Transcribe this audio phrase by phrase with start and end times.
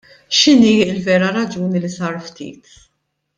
[0.37, 2.63] X'inhi l-vera raġuni li sar ftit?